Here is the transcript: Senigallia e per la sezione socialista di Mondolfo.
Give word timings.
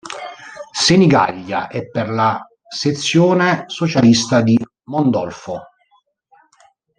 Senigallia 0.71 1.67
e 1.67 1.87
per 1.91 2.09
la 2.09 2.43
sezione 2.67 3.65
socialista 3.67 4.41
di 4.41 4.57
Mondolfo. 4.85 5.61